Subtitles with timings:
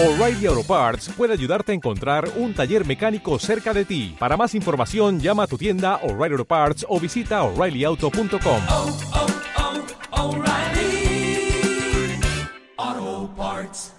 [0.00, 4.14] O'Reilly Auto Parts puede ayudarte a encontrar un taller mecánico cerca de ti.
[4.16, 8.62] Para más información, llama a tu tienda O'Reilly Auto Parts o visita oreillyauto.com.
[8.70, 8.96] oh,
[12.78, 13.92] oh, Parts.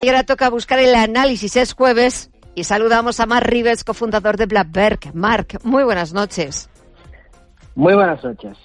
[0.00, 4.46] Y ahora toca buscar el análisis, es jueves y saludamos a Mark Rives, cofundador de
[4.46, 5.14] Blackberg.
[5.14, 6.70] Mark, muy buenas noches.
[7.74, 8.56] Muy buenas noches.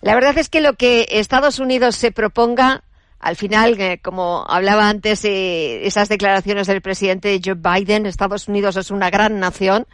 [0.00, 2.82] La verdad es que lo que Estados Unidos se proponga,
[3.20, 8.76] al final, eh, como hablaba antes, eh, esas declaraciones del presidente Joe Biden, Estados Unidos
[8.76, 9.86] es una gran nación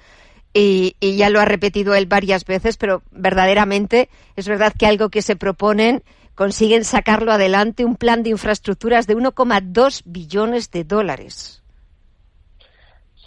[0.52, 5.08] y, y ya lo ha repetido él varias veces, pero verdaderamente es verdad que algo
[5.08, 6.02] que se proponen
[6.34, 11.62] consiguen sacarlo adelante, un plan de infraestructuras de 1,2 billones de dólares.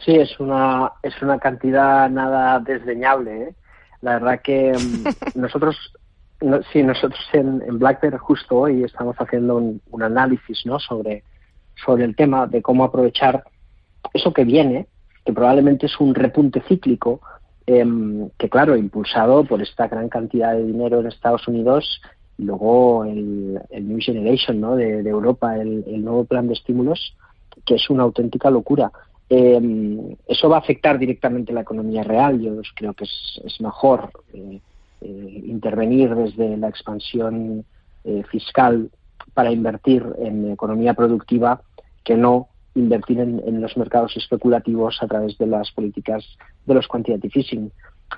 [0.06, 3.44] Sí, es una, es una cantidad nada desdeñable.
[3.44, 3.56] ¿eh?
[4.02, 5.08] La verdad que mm,
[5.40, 5.94] nosotros,
[6.42, 10.80] no, sí, nosotros en, en Blackberry justo hoy estamos haciendo un, un análisis ¿no?
[10.80, 11.24] sobre,
[11.86, 13.44] sobre el tema de cómo aprovechar
[14.14, 14.88] eso que viene,
[15.26, 17.22] que probablemente es un repunte cíclico,
[17.66, 17.86] eh,
[18.38, 22.02] que claro, impulsado por esta gran cantidad de dinero en Estados Unidos
[22.38, 24.76] y luego el, el New Generation ¿no?
[24.76, 27.16] de, Europa, el, el nuevo plan de estímulos,
[27.66, 28.92] que es una auténtica locura.
[29.30, 32.40] Eh, eso va a afectar directamente la economía real.
[32.40, 34.62] Yo creo que es, es mejor eh,
[35.02, 37.66] eh, intervenir desde la expansión
[38.04, 38.90] eh, fiscal
[39.34, 41.62] para invertir en economía productiva
[42.04, 46.24] que no invertir en, en, los mercados especulativos a través de las políticas
[46.66, 47.72] de los quantitative easing.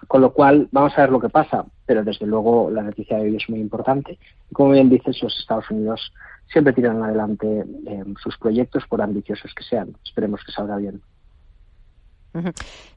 [0.07, 3.23] Con lo cual, vamos a ver lo que pasa, pero desde luego la noticia de
[3.23, 4.19] hoy es muy importante.
[4.49, 6.13] Y como bien dices, los Estados Unidos
[6.51, 9.95] siempre tiran adelante eh, sus proyectos, por ambiciosos que sean.
[10.03, 11.01] Esperemos que salga bien.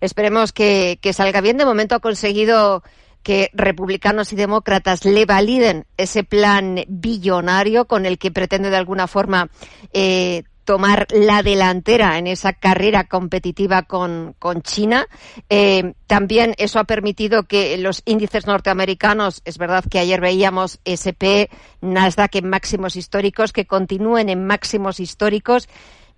[0.00, 1.56] Esperemos que, salga bien.
[1.56, 2.83] De momento ha conseguido
[3.23, 9.06] que republicanos y demócratas le validen ese plan billonario con el que pretende de alguna
[9.06, 9.51] forma
[9.92, 15.06] eh, tomar la delantera en esa carrera competitiva con, con China.
[15.48, 21.50] Eh, también eso ha permitido que los índices norteamericanos, es verdad que ayer veíamos SP,
[21.81, 25.69] Nasdaq en máximos históricos, que continúen en máximos históricos.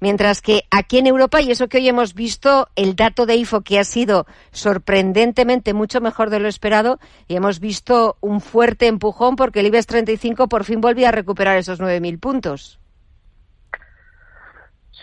[0.00, 3.62] Mientras que aquí en Europa, y eso que hoy hemos visto, el dato de IFO
[3.62, 9.36] que ha sido sorprendentemente mucho mejor de lo esperado, y hemos visto un fuerte empujón
[9.36, 12.78] porque el IBEX 35 por fin volvía a recuperar esos 9.000 puntos.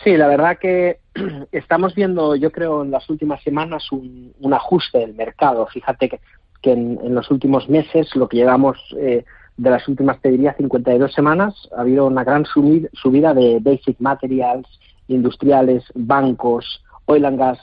[0.03, 0.99] Sí, la verdad que
[1.51, 5.67] estamos viendo, yo creo, en las últimas semanas un, un ajuste del mercado.
[5.67, 9.25] Fíjate que, en, en, los últimos meses, lo que llevamos eh,
[9.57, 14.67] de las últimas, te diría, 52 semanas, ha habido una gran subida, de basic materials,
[15.07, 17.59] industriales, bancos, oil and gas.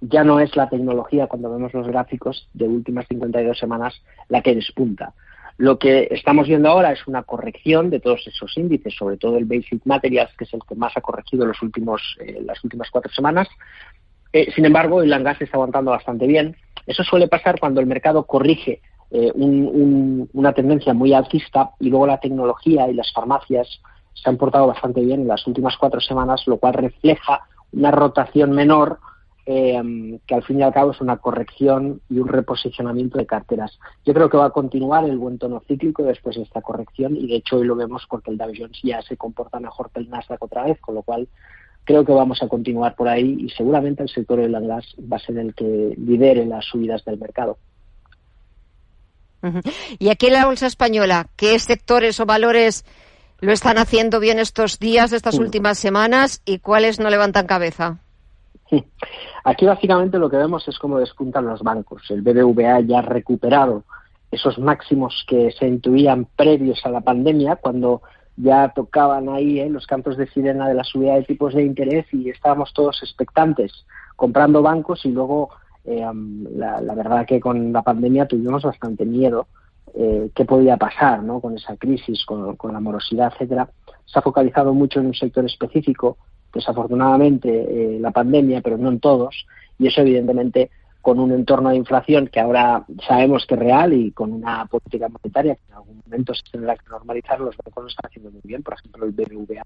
[0.00, 3.94] Ya no es la tecnología, cuando vemos los gráficos de últimas 52 semanas,
[4.28, 5.12] la que despunta.
[5.58, 9.44] Lo que estamos viendo ahora es una corrección de todos esos índices, sobre todo el
[9.44, 13.12] Basic Materials, que es el que más ha corregido los últimos, eh, las últimas cuatro
[13.12, 13.48] semanas.
[14.32, 16.56] Eh, sin embargo, el gas está aguantando bastante bien.
[16.86, 21.88] Eso suele pasar cuando el mercado corrige eh, un, un, una tendencia muy alcista y
[21.88, 23.80] luego la tecnología y las farmacias
[24.14, 27.42] se han portado bastante bien en las últimas cuatro semanas, lo cual refleja
[27.72, 28.98] una rotación menor
[29.50, 33.78] eh, que al fin y al cabo es una corrección y un reposicionamiento de carteras.
[34.04, 37.26] Yo creo que va a continuar el buen tono cíclico después de esta corrección y
[37.28, 40.10] de hecho hoy lo vemos porque el Dow Jones ya se comporta mejor que el
[40.10, 41.28] Nasdaq otra vez, con lo cual
[41.84, 45.20] creo que vamos a continuar por ahí y seguramente el sector del gas va a
[45.20, 47.56] ser el que lidere las subidas del mercado.
[49.98, 52.84] Y aquí en la bolsa española, ¿qué sectores o valores
[53.40, 57.98] lo están haciendo bien estos días, estas últimas semanas y cuáles no levantan cabeza?
[59.44, 62.02] Aquí básicamente lo que vemos es cómo despuntan los bancos.
[62.10, 63.84] El BBVA ya ha recuperado
[64.30, 68.02] esos máximos que se intuían previos a la pandemia, cuando
[68.36, 69.70] ya tocaban ahí ¿eh?
[69.70, 73.72] los campos de sirena de la subida de tipos de interés y estábamos todos expectantes
[74.16, 75.50] comprando bancos y luego
[75.88, 76.06] eh,
[76.56, 79.46] la, la, verdad que con la pandemia tuvimos bastante miedo
[79.94, 81.40] eh, qué podía pasar ¿no?
[81.40, 83.68] con esa crisis, con, con la morosidad, etcétera.
[84.04, 86.18] Se ha focalizado mucho en un sector específico
[86.52, 89.46] desafortunadamente eh, la pandemia, pero no en todos,
[89.78, 90.70] y eso evidentemente
[91.00, 95.08] con un entorno de inflación que ahora sabemos que es real y con una política
[95.08, 98.40] monetaria que en algún momento se tendrá que normalizar, los bancos lo están haciendo muy
[98.44, 99.62] bien, por ejemplo el BBVA,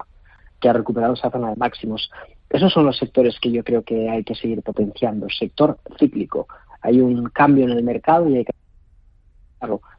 [0.63, 2.11] que ha recuperado esa zona de máximos.
[2.49, 5.27] Esos son los sectores que yo creo que hay que seguir potenciando.
[5.29, 6.47] Sector cíclico.
[6.81, 8.53] Hay un cambio en el mercado y hay que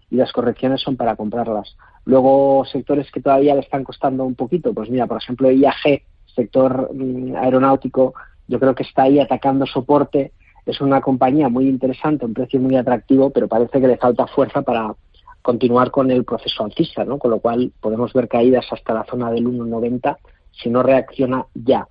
[0.10, 1.76] y las correcciones son para comprarlas.
[2.06, 6.04] Luego, sectores que todavía le están costando un poquito, pues mira, por ejemplo, IAG,
[6.36, 8.14] sector mm, aeronáutico,
[8.48, 10.34] yo creo que está ahí atacando soporte.
[10.66, 14.62] Es una compañía muy interesante, un precio muy atractivo, pero parece que le falta fuerza
[14.62, 14.94] para
[15.42, 17.18] continuar con el proceso alcista, ¿no?
[17.18, 20.18] Con lo cual podemos ver caídas hasta la zona del 1,90
[20.54, 21.88] si no reacciona ya.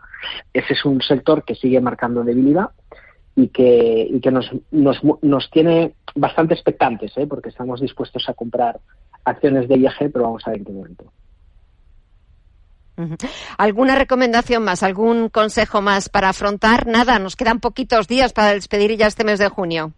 [0.53, 2.71] Ese es un sector que sigue marcando debilidad
[3.35, 7.27] y que, y que nos, nos, nos tiene bastante expectantes, ¿eh?
[7.27, 8.81] porque estamos dispuestos a comprar
[9.25, 11.05] acciones de IAG, pero vamos a ver en qué momento.
[13.59, 16.87] ¿Alguna recomendación más, algún consejo más para afrontar?
[16.87, 19.93] Nada, nos quedan poquitos días para despedir ya este mes de junio.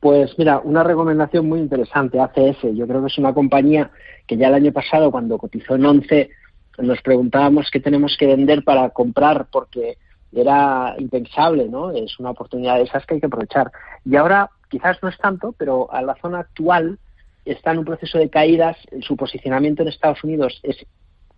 [0.00, 2.74] Pues mira, una recomendación muy interesante, ACS.
[2.74, 3.90] Yo creo que es una compañía
[4.26, 6.30] que ya el año pasado, cuando cotizó en 11,
[6.78, 9.98] nos preguntábamos qué tenemos que vender para comprar porque
[10.32, 11.90] era impensable, ¿no?
[11.90, 13.70] Es una oportunidad de esas que hay que aprovechar.
[14.04, 16.98] Y ahora quizás no es tanto, pero a la zona actual
[17.44, 18.76] está en un proceso de caídas.
[19.00, 20.76] Su posicionamiento en Estados Unidos es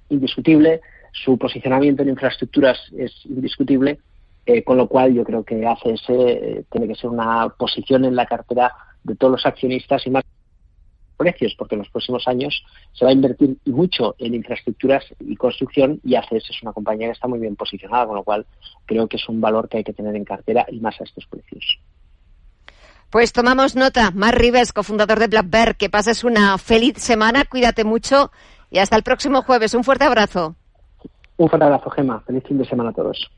[0.08, 0.80] indiscutible,
[1.12, 3.98] su posicionamiento en infraestructuras es indiscutible,
[4.46, 8.16] eh, con lo cual yo creo que ACS eh, tiene que ser una posición en
[8.16, 8.72] la cartera
[9.04, 10.24] de todos los accionistas y más
[11.18, 16.00] precios, porque en los próximos años se va a invertir mucho en infraestructuras y construcción
[16.02, 18.46] y ACS es una compañía que está muy bien posicionada, con lo cual
[18.86, 21.26] creo que es un valor que hay que tener en cartera y más a estos
[21.26, 21.78] precios.
[23.10, 24.10] Pues tomamos nota.
[24.12, 28.30] Mar Rives, cofundador de Black Bear, que pases una feliz semana, cuídate mucho
[28.70, 29.74] y hasta el próximo jueves.
[29.74, 30.56] Un fuerte abrazo.
[31.36, 32.20] Un fuerte abrazo, Gema.
[32.20, 33.30] Feliz fin de semana a todos.